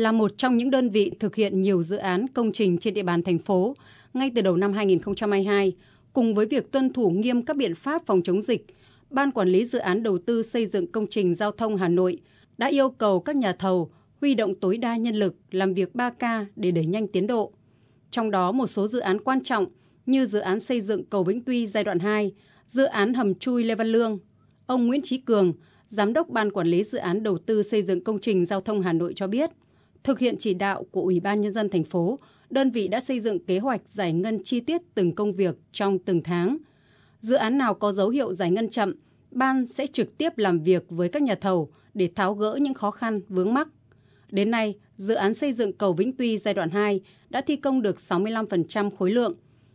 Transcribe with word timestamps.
là 0.00 0.12
một 0.12 0.38
trong 0.38 0.56
những 0.56 0.70
đơn 0.70 0.90
vị 0.90 1.12
thực 1.20 1.34
hiện 1.34 1.62
nhiều 1.62 1.82
dự 1.82 1.96
án 1.96 2.28
công 2.28 2.52
trình 2.52 2.78
trên 2.78 2.94
địa 2.94 3.02
bàn 3.02 3.22
thành 3.22 3.38
phố 3.38 3.74
ngay 4.14 4.30
từ 4.34 4.42
đầu 4.42 4.56
năm 4.56 4.72
2022, 4.72 5.72
cùng 6.12 6.34
với 6.34 6.46
việc 6.46 6.72
tuân 6.72 6.92
thủ 6.92 7.10
nghiêm 7.10 7.42
các 7.42 7.56
biện 7.56 7.74
pháp 7.74 8.06
phòng 8.06 8.22
chống 8.22 8.42
dịch, 8.42 8.66
Ban 9.10 9.30
Quản 9.30 9.48
lý 9.48 9.64
Dự 9.64 9.78
án 9.78 10.02
Đầu 10.02 10.18
tư 10.18 10.42
xây 10.42 10.66
dựng 10.66 10.92
công 10.92 11.06
trình 11.06 11.34
giao 11.34 11.52
thông 11.52 11.76
Hà 11.76 11.88
Nội 11.88 12.18
đã 12.58 12.66
yêu 12.66 12.90
cầu 12.90 13.20
các 13.20 13.36
nhà 13.36 13.52
thầu 13.52 13.90
huy 14.20 14.34
động 14.34 14.54
tối 14.54 14.76
đa 14.76 14.96
nhân 14.96 15.14
lực 15.14 15.34
làm 15.50 15.74
việc 15.74 15.90
3K 15.94 16.44
để 16.56 16.70
đẩy 16.70 16.86
nhanh 16.86 17.08
tiến 17.08 17.26
độ. 17.26 17.52
Trong 18.10 18.30
đó 18.30 18.52
một 18.52 18.66
số 18.66 18.86
dự 18.86 18.98
án 18.98 19.20
quan 19.20 19.42
trọng 19.42 19.66
như 20.06 20.26
dự 20.26 20.38
án 20.38 20.60
xây 20.60 20.80
dựng 20.80 21.04
cầu 21.04 21.24
Vĩnh 21.24 21.44
Tuy 21.44 21.66
giai 21.66 21.84
đoạn 21.84 21.98
2, 21.98 22.32
dự 22.68 22.84
án 22.84 23.14
hầm 23.14 23.34
chui 23.34 23.64
Lê 23.64 23.74
Văn 23.74 23.86
Lương. 23.86 24.18
Ông 24.66 24.86
Nguyễn 24.86 25.02
Trí 25.02 25.18
Cường, 25.18 25.52
Giám 25.88 26.12
đốc 26.12 26.28
Ban 26.28 26.52
Quản 26.52 26.66
lý 26.66 26.84
Dự 26.84 26.98
án 26.98 27.22
Đầu 27.22 27.38
tư 27.38 27.62
xây 27.62 27.82
dựng 27.82 28.04
công 28.04 28.18
trình 28.18 28.46
giao 28.46 28.60
thông 28.60 28.82
Hà 28.82 28.92
Nội 28.92 29.12
cho 29.16 29.26
biết, 29.26 29.50
thực 30.04 30.18
hiện 30.18 30.36
chỉ 30.38 30.54
đạo 30.54 30.84
của 30.90 31.00
Ủy 31.02 31.20
ban 31.20 31.40
Nhân 31.40 31.52
dân 31.52 31.68
thành 31.68 31.84
phố, 31.84 32.18
đơn 32.50 32.70
vị 32.70 32.88
đã 32.88 33.00
xây 33.00 33.20
dựng 33.20 33.44
kế 33.44 33.58
hoạch 33.58 33.80
giải 33.88 34.12
ngân 34.12 34.44
chi 34.44 34.60
tiết 34.60 34.82
từng 34.94 35.14
công 35.14 35.32
việc 35.32 35.56
trong 35.72 35.98
từng 35.98 36.22
tháng. 36.22 36.56
Dự 37.20 37.34
án 37.34 37.58
nào 37.58 37.74
có 37.74 37.92
dấu 37.92 38.08
hiệu 38.08 38.32
giải 38.32 38.50
ngân 38.50 38.70
chậm, 38.70 38.94
Ban 39.30 39.66
sẽ 39.66 39.86
trực 39.86 40.18
tiếp 40.18 40.38
làm 40.38 40.60
việc 40.60 40.84
với 40.88 41.08
các 41.08 41.22
nhà 41.22 41.34
thầu 41.34 41.70
để 41.94 42.10
tháo 42.14 42.34
gỡ 42.34 42.58
những 42.60 42.74
khó 42.74 42.90
khăn 42.90 43.20
vướng 43.28 43.54
mắc. 43.54 43.68
Đến 44.30 44.50
nay, 44.50 44.74
dự 44.96 45.14
án 45.14 45.34
xây 45.34 45.52
dựng 45.52 45.72
cầu 45.72 45.92
Vĩnh 45.92 46.16
Tuy 46.16 46.38
giai 46.38 46.54
đoạn 46.54 46.70
2 46.70 47.00
đã 47.30 47.40
thi 47.40 47.56
công 47.56 47.82
được 47.82 47.96
65% 48.08 48.90
khối 48.96 49.10
lượng 49.10 49.32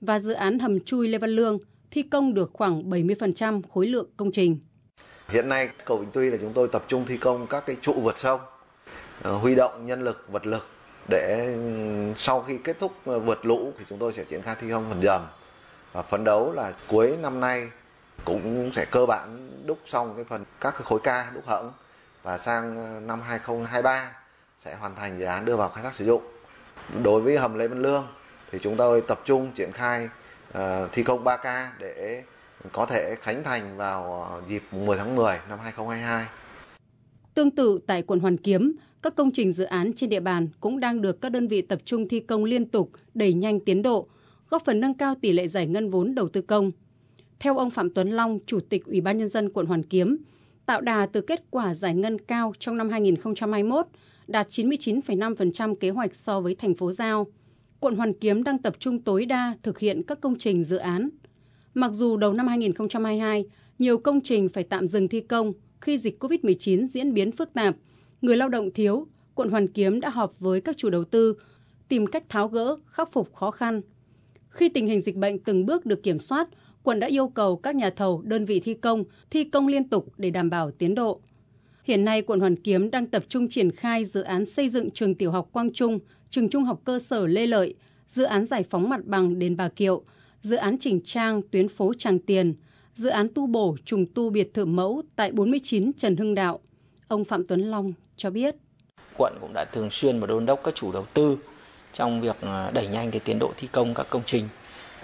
và 0.00 0.18
dự 0.18 0.32
án 0.32 0.58
hầm 0.58 0.80
chui 0.80 1.08
Lê 1.08 1.18
Văn 1.18 1.30
Lương 1.30 1.58
thi 1.90 2.02
công 2.02 2.34
được 2.34 2.50
khoảng 2.52 2.90
70% 2.90 3.62
khối 3.74 3.86
lượng 3.86 4.08
công 4.16 4.32
trình. 4.32 4.58
Hiện 5.28 5.48
nay 5.48 5.68
cầu 5.84 5.98
Vĩnh 5.98 6.10
Tuy 6.12 6.30
là 6.30 6.36
chúng 6.40 6.52
tôi 6.52 6.68
tập 6.72 6.84
trung 6.88 7.04
thi 7.06 7.16
công 7.16 7.46
các 7.46 7.66
cái 7.66 7.76
trụ 7.80 7.92
vượt 7.92 8.18
sông, 8.18 8.40
Ờ, 9.22 9.32
huy 9.32 9.54
động 9.54 9.86
nhân 9.86 10.02
lực, 10.02 10.24
vật 10.28 10.46
lực 10.46 10.68
để 11.08 11.56
sau 12.16 12.42
khi 12.42 12.58
kết 12.58 12.76
thúc 12.80 12.92
ờ, 13.04 13.18
vượt 13.18 13.46
lũ 13.46 13.72
thì 13.78 13.84
chúng 13.88 13.98
tôi 13.98 14.12
sẽ 14.12 14.24
triển 14.24 14.42
khai 14.42 14.56
thi 14.60 14.70
công 14.70 14.88
phần 14.88 15.02
dầm 15.02 15.22
và 15.92 16.02
phấn 16.02 16.24
đấu 16.24 16.52
là 16.52 16.72
cuối 16.88 17.16
năm 17.20 17.40
nay 17.40 17.70
cũng 18.24 18.70
sẽ 18.72 18.84
cơ 18.84 19.06
bản 19.06 19.50
đúc 19.66 19.78
xong 19.84 20.12
cái 20.16 20.24
phần 20.24 20.44
các 20.60 20.70
cái 20.70 20.82
khối 20.84 21.00
ca 21.02 21.30
đúc 21.34 21.46
hẫng 21.46 21.72
và 22.22 22.38
sang 22.38 22.76
ờ, 22.76 23.00
năm 23.00 23.20
2023 23.22 24.12
sẽ 24.56 24.74
hoàn 24.74 24.94
thành 24.94 25.18
dự 25.18 25.24
án 25.24 25.44
đưa 25.44 25.56
vào 25.56 25.68
khai 25.68 25.84
thác 25.84 25.94
sử 25.94 26.04
dụng. 26.04 26.22
Đối 27.02 27.20
với 27.20 27.38
hầm 27.38 27.58
Lê 27.58 27.68
Văn 27.68 27.82
Lương 27.82 28.06
thì 28.52 28.58
chúng 28.62 28.76
tôi 28.76 29.00
tập 29.00 29.20
trung 29.24 29.52
triển 29.54 29.72
khai 29.72 30.08
uh, 30.58 30.62
thi 30.92 31.02
công 31.02 31.24
3K 31.24 31.66
để 31.78 32.22
có 32.72 32.86
thể 32.86 33.14
khánh 33.20 33.44
thành 33.44 33.76
vào 33.76 34.30
dịp 34.48 34.62
10 34.72 34.98
tháng 34.98 35.16
10 35.16 35.38
năm 35.48 35.58
2022. 35.62 36.26
Tương 37.34 37.50
tự 37.50 37.80
tại 37.86 38.02
quận 38.02 38.20
Hoàn 38.20 38.36
Kiếm, 38.36 38.76
các 39.06 39.14
công 39.14 39.30
trình 39.30 39.52
dự 39.52 39.64
án 39.64 39.92
trên 39.92 40.10
địa 40.10 40.20
bàn 40.20 40.48
cũng 40.60 40.80
đang 40.80 41.02
được 41.02 41.20
các 41.20 41.28
đơn 41.28 41.48
vị 41.48 41.62
tập 41.62 41.78
trung 41.84 42.08
thi 42.08 42.20
công 42.20 42.44
liên 42.44 42.68
tục, 42.68 42.90
đẩy 43.14 43.34
nhanh 43.34 43.60
tiến 43.60 43.82
độ, 43.82 44.08
góp 44.50 44.64
phần 44.64 44.80
nâng 44.80 44.94
cao 44.94 45.14
tỷ 45.20 45.32
lệ 45.32 45.48
giải 45.48 45.66
ngân 45.66 45.90
vốn 45.90 46.14
đầu 46.14 46.28
tư 46.28 46.42
công. 46.42 46.70
Theo 47.40 47.56
ông 47.58 47.70
Phạm 47.70 47.90
Tuấn 47.90 48.10
Long, 48.10 48.38
Chủ 48.46 48.60
tịch 48.60 48.84
Ủy 48.84 49.00
ban 49.00 49.18
Nhân 49.18 49.28
dân 49.28 49.50
quận 49.50 49.66
Hoàn 49.66 49.82
Kiếm, 49.82 50.16
tạo 50.66 50.80
đà 50.80 51.06
từ 51.12 51.20
kết 51.20 51.44
quả 51.50 51.74
giải 51.74 51.94
ngân 51.94 52.18
cao 52.18 52.52
trong 52.58 52.76
năm 52.76 52.88
2021, 52.88 53.86
đạt 54.26 54.48
99,5% 54.48 55.74
kế 55.74 55.90
hoạch 55.90 56.14
so 56.14 56.40
với 56.40 56.54
thành 56.54 56.74
phố 56.74 56.92
giao. 56.92 57.26
Quận 57.80 57.96
Hoàn 57.96 58.12
Kiếm 58.12 58.42
đang 58.42 58.58
tập 58.58 58.76
trung 58.78 59.02
tối 59.02 59.26
đa 59.26 59.56
thực 59.62 59.78
hiện 59.78 60.02
các 60.02 60.20
công 60.20 60.38
trình 60.38 60.64
dự 60.64 60.76
án. 60.76 61.08
Mặc 61.74 61.92
dù 61.92 62.16
đầu 62.16 62.32
năm 62.32 62.48
2022, 62.48 63.44
nhiều 63.78 63.98
công 63.98 64.20
trình 64.20 64.48
phải 64.48 64.64
tạm 64.64 64.86
dừng 64.86 65.08
thi 65.08 65.20
công 65.20 65.52
khi 65.80 65.98
dịch 65.98 66.22
COVID-19 66.22 66.88
diễn 66.88 67.14
biến 67.14 67.32
phức 67.32 67.52
tạp, 67.52 67.76
người 68.20 68.36
lao 68.36 68.48
động 68.48 68.70
thiếu, 68.70 69.06
quận 69.34 69.50
Hoàn 69.50 69.68
Kiếm 69.68 70.00
đã 70.00 70.08
họp 70.08 70.34
với 70.40 70.60
các 70.60 70.76
chủ 70.76 70.90
đầu 70.90 71.04
tư, 71.04 71.36
tìm 71.88 72.06
cách 72.06 72.24
tháo 72.28 72.48
gỡ, 72.48 72.76
khắc 72.86 73.12
phục 73.12 73.34
khó 73.34 73.50
khăn. 73.50 73.80
Khi 74.48 74.68
tình 74.68 74.86
hình 74.86 75.00
dịch 75.00 75.16
bệnh 75.16 75.38
từng 75.38 75.66
bước 75.66 75.86
được 75.86 76.02
kiểm 76.02 76.18
soát, 76.18 76.48
quận 76.82 77.00
đã 77.00 77.06
yêu 77.06 77.28
cầu 77.28 77.56
các 77.56 77.74
nhà 77.76 77.90
thầu, 77.90 78.22
đơn 78.22 78.44
vị 78.44 78.60
thi 78.60 78.74
công 78.74 79.04
thi 79.30 79.44
công 79.44 79.66
liên 79.66 79.88
tục 79.88 80.12
để 80.16 80.30
đảm 80.30 80.50
bảo 80.50 80.70
tiến 80.70 80.94
độ. 80.94 81.20
Hiện 81.84 82.04
nay, 82.04 82.22
quận 82.22 82.40
Hoàn 82.40 82.56
Kiếm 82.56 82.90
đang 82.90 83.06
tập 83.06 83.24
trung 83.28 83.48
triển 83.48 83.72
khai 83.72 84.04
dự 84.04 84.22
án 84.22 84.46
xây 84.46 84.68
dựng 84.68 84.90
trường 84.90 85.14
tiểu 85.14 85.30
học 85.30 85.48
Quang 85.52 85.72
Trung, 85.72 85.98
trường 86.30 86.48
trung 86.48 86.64
học 86.64 86.80
cơ 86.84 86.98
sở 86.98 87.26
Lê 87.26 87.46
Lợi, 87.46 87.74
dự 88.06 88.24
án 88.24 88.46
giải 88.46 88.64
phóng 88.70 88.88
mặt 88.88 89.00
bằng 89.04 89.38
đền 89.38 89.56
Bà 89.56 89.68
Kiệu, 89.68 90.04
dự 90.42 90.56
án 90.56 90.78
chỉnh 90.78 91.00
trang 91.04 91.42
tuyến 91.50 91.68
phố 91.68 91.94
Tràng 91.94 92.18
Tiền, 92.18 92.54
dự 92.94 93.08
án 93.08 93.28
tu 93.34 93.46
bổ 93.46 93.76
trùng 93.84 94.06
tu 94.14 94.30
biệt 94.30 94.54
thự 94.54 94.64
mẫu 94.64 95.02
tại 95.16 95.32
49 95.32 95.92
Trần 95.92 96.16
Hưng 96.16 96.34
Đạo. 96.34 96.60
Ông 97.08 97.24
Phạm 97.24 97.46
Tuấn 97.46 97.70
Long 97.70 97.92
cho 98.16 98.30
biết. 98.30 98.54
Quận 99.18 99.38
cũng 99.40 99.52
đã 99.54 99.64
thường 99.72 99.90
xuyên 99.90 100.20
và 100.20 100.26
đôn 100.26 100.46
đốc 100.46 100.60
các 100.64 100.74
chủ 100.74 100.92
đầu 100.92 101.06
tư 101.14 101.38
trong 101.92 102.20
việc 102.20 102.36
à, 102.40 102.70
đẩy 102.74 102.88
nhanh 102.88 103.10
cái 103.10 103.20
tiến 103.24 103.38
độ 103.38 103.52
thi 103.56 103.68
công 103.72 103.94
các 103.94 104.06
công 104.10 104.22
trình, 104.24 104.48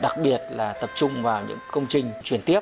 đặc 0.00 0.12
biệt 0.22 0.40
là 0.50 0.72
tập 0.80 0.90
trung 0.94 1.22
vào 1.22 1.44
những 1.48 1.58
công 1.70 1.86
trình 1.88 2.06
chuyển 2.22 2.42
tiếp, 2.42 2.60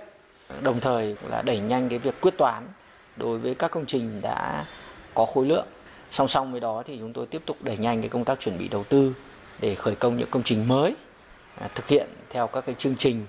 đồng 0.60 0.80
thời 0.80 1.16
là 1.30 1.42
đẩy 1.42 1.58
nhanh 1.60 1.88
cái 1.88 1.98
việc 1.98 2.20
quyết 2.20 2.34
toán 2.38 2.68
đối 3.16 3.38
với 3.38 3.54
các 3.54 3.70
công 3.70 3.86
trình 3.86 4.20
đã 4.22 4.66
có 5.14 5.24
khối 5.24 5.46
lượng. 5.46 5.66
Song 6.10 6.28
song 6.28 6.52
với 6.52 6.60
đó 6.60 6.82
thì 6.86 6.98
chúng 6.98 7.12
tôi 7.12 7.26
tiếp 7.26 7.42
tục 7.46 7.56
đẩy 7.60 7.76
nhanh 7.76 8.00
cái 8.00 8.08
công 8.08 8.24
tác 8.24 8.40
chuẩn 8.40 8.58
bị 8.58 8.68
đầu 8.68 8.84
tư 8.84 9.14
để 9.60 9.74
khởi 9.74 9.94
công 9.94 10.16
những 10.16 10.30
công 10.30 10.42
trình 10.42 10.68
mới, 10.68 10.94
à, 11.54 11.68
thực 11.74 11.88
hiện 11.88 12.08
theo 12.30 12.46
các 12.46 12.66
cái 12.66 12.74
chương 12.74 12.96
trình 12.96 13.26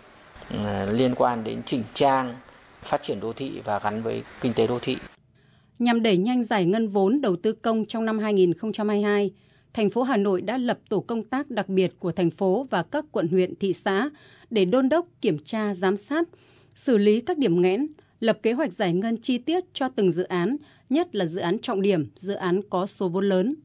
à, 0.66 0.86
liên 0.92 1.16
quan 1.16 1.44
đến 1.44 1.62
chỉnh 1.66 1.84
trang, 1.94 2.36
phát 2.84 3.02
triển 3.02 3.20
đô 3.20 3.34
thị 3.34 3.62
và 3.64 3.80
gắn 3.80 4.04
với 4.04 4.24
kinh 4.42 4.54
tế 4.54 4.68
đô 4.68 4.80
thị. 4.80 4.98
Nhằm 5.80 6.02
đẩy 6.02 6.18
nhanh 6.18 6.44
giải 6.44 6.66
ngân 6.66 6.88
vốn 6.88 7.22
đầu 7.22 7.36
tư 7.36 7.52
công 7.54 7.86
trong 7.86 8.06
năm 8.06 8.20
2022, 8.20 9.32
thành 9.74 9.90
phố 9.90 10.04
Hà 10.04 10.18
Nội 10.18 10.42
đã 10.42 10.58
lập 10.58 10.80
tổ 10.90 11.00
công 11.00 11.24
tác 11.24 11.50
đặc 11.50 11.70
biệt 11.70 11.94
của 12.00 12.12
thành 12.12 12.32
phố 12.32 12.68
và 12.70 12.84
các 12.84 13.06
quận 13.12 13.28
huyện 13.28 13.56
thị 13.56 13.74
xã 13.74 14.10
để 14.50 14.66
đôn 14.66 14.90
đốc, 14.90 15.08
kiểm 15.22 15.38
tra, 15.40 15.74
giám 15.74 15.98
sát, 15.98 16.28
xử 16.76 16.98
lý 16.98 17.22
các 17.22 17.38
điểm 17.38 17.62
nghẽn, 17.62 17.88
lập 18.20 18.40
kế 18.44 18.54
hoạch 18.54 18.74
giải 18.74 18.94
ngân 18.94 19.18
chi 19.18 19.38
tiết 19.38 19.64
cho 19.74 19.90
từng 19.90 20.12
dự 20.12 20.24
án, 20.24 20.58
nhất 20.90 21.16
là 21.16 21.26
dự 21.26 21.40
án 21.40 21.60
trọng 21.60 21.82
điểm, 21.82 22.06
dự 22.16 22.34
án 22.34 22.62
có 22.70 22.86
số 22.86 23.10
vốn 23.10 23.30
lớn. 23.30 23.56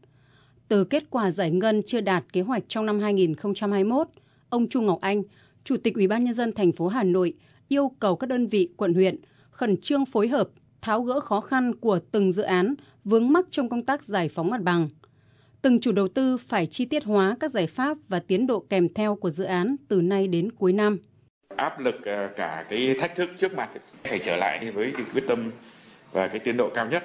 Từ 0.69 0.85
kết 0.85 1.11
quả 1.11 1.31
giải 1.31 1.51
ngân 1.51 1.83
chưa 1.87 2.01
đạt 2.01 2.25
kế 2.33 2.41
hoạch 2.41 2.65
trong 2.69 2.87
năm 2.87 3.01
2021, 3.01 4.09
ông 4.49 4.69
Chu 4.69 4.81
Ngọc 4.81 4.99
Anh, 5.01 5.23
Chủ 5.65 5.77
tịch 5.77 5.95
Ủy 5.95 6.07
ban 6.07 6.25
nhân 6.25 6.35
dân 6.35 6.53
thành 6.53 6.73
phố 6.73 6.89
Hà 6.89 7.03
Nội 7.03 7.35
yêu 7.69 7.91
cầu 7.99 8.17
các 8.17 8.27
đơn 8.27 8.47
vị 8.47 8.69
quận 8.77 8.95
huyện 8.95 9.17
khẩn 9.51 9.77
trương 9.77 10.07
phối 10.07 10.29
hợp 10.29 10.49
tháo 10.85 11.03
gỡ 11.03 11.21
khó 11.21 11.41
khăn 11.41 11.75
của 11.75 11.99
từng 12.11 12.33
dự 12.33 12.43
án, 12.43 12.75
vướng 13.05 13.33
mắc 13.33 13.45
trong 13.51 13.69
công 13.69 13.85
tác 13.85 14.05
giải 14.05 14.29
phóng 14.29 14.51
mặt 14.51 14.63
bằng. 14.63 14.89
Từng 15.63 15.81
chủ 15.81 15.93
đầu 15.93 16.09
tư 16.09 16.37
phải 16.37 16.67
chi 16.67 16.85
tiết 16.85 17.05
hóa 17.05 17.37
các 17.41 17.51
giải 17.51 17.67
pháp 17.67 17.97
và 18.09 18.21
tiến 18.21 18.47
độ 18.47 18.65
kèm 18.71 18.95
theo 18.95 19.17
của 19.17 19.31
dự 19.31 19.45
án 19.45 19.77
từ 19.89 20.01
nay 20.01 20.29
đến 20.29 20.53
cuối 20.53 20.73
năm 20.73 20.99
áp 21.57 21.81
lực 21.81 22.05
ờ, 22.05 22.29
cả 22.37 22.65
cái 22.69 22.95
thách 23.01 23.17
thức 23.17 23.31
trước 23.37 23.57
mặt 23.57 23.71
phải 24.05 24.19
trở 24.19 24.37
lại 24.37 24.71
với 24.71 24.93
cái 24.97 25.07
quyết 25.13 25.25
tâm 25.29 25.51
và 26.13 26.29
cái 26.29 26.39
tiến 26.39 26.57
độ 26.57 26.71
cao 26.75 26.87
nhất. 26.87 27.05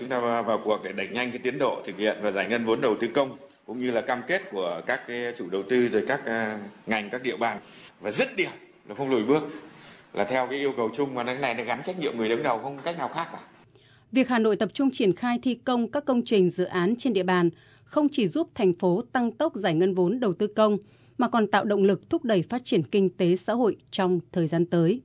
Chúng 0.00 0.08
ta 0.08 0.20
vào 0.42 0.60
cuộc 0.64 0.84
để 0.84 0.92
đẩy 0.92 1.08
nhanh 1.08 1.30
cái 1.30 1.38
tiến 1.38 1.58
độ 1.58 1.82
thực 1.86 1.98
hiện 1.98 2.18
và 2.22 2.30
giải 2.30 2.48
ngân 2.48 2.64
vốn 2.64 2.80
đầu 2.80 2.96
tư 3.00 3.08
công, 3.14 3.36
cũng 3.66 3.80
như 3.80 3.90
là 3.90 4.00
cam 4.00 4.22
kết 4.26 4.42
của 4.50 4.80
các 4.86 5.00
cái 5.06 5.34
chủ 5.38 5.50
đầu 5.50 5.62
tư 5.62 5.88
rồi 5.88 6.04
các 6.08 6.20
ờ, 6.24 6.58
ngành, 6.86 7.10
các 7.10 7.22
địa 7.22 7.36
bàn 7.36 7.58
và 8.00 8.10
dứt 8.10 8.28
điểm 8.36 8.50
là 8.88 8.94
không 8.94 9.10
lùi 9.10 9.24
bước 9.24 9.42
là 10.12 10.24
theo 10.24 10.46
cái 10.46 10.58
yêu 10.58 10.72
cầu 10.76 10.90
chung 10.96 11.14
mà 11.14 11.24
cái 11.24 11.38
này 11.38 11.54
là 11.54 11.62
gắn 11.62 11.82
trách 11.82 11.98
nhiệm 11.98 12.16
người 12.16 12.28
đứng 12.28 12.42
đầu 12.42 12.58
không 12.58 12.78
cách 12.84 12.98
nào 12.98 13.08
khác 13.08 13.28
cả. 13.32 13.38
Việc 14.12 14.28
Hà 14.28 14.38
Nội 14.38 14.56
tập 14.56 14.70
trung 14.74 14.90
triển 14.90 15.16
khai 15.16 15.38
thi 15.42 15.54
công 15.54 15.90
các 15.90 16.04
công 16.04 16.22
trình 16.24 16.50
dự 16.50 16.64
án 16.64 16.96
trên 16.96 17.12
địa 17.12 17.22
bàn 17.22 17.50
không 17.84 18.08
chỉ 18.08 18.26
giúp 18.26 18.50
thành 18.54 18.72
phố 18.72 19.02
tăng 19.12 19.32
tốc 19.32 19.56
giải 19.56 19.74
ngân 19.74 19.94
vốn 19.94 20.20
đầu 20.20 20.32
tư 20.32 20.46
công, 20.46 20.78
mà 21.18 21.28
còn 21.28 21.46
tạo 21.46 21.64
động 21.64 21.82
lực 21.82 22.10
thúc 22.10 22.24
đẩy 22.24 22.42
phát 22.42 22.64
triển 22.64 22.82
kinh 22.82 23.10
tế 23.10 23.36
xã 23.36 23.52
hội 23.52 23.76
trong 23.90 24.20
thời 24.32 24.48
gian 24.48 24.66
tới. 24.66 25.00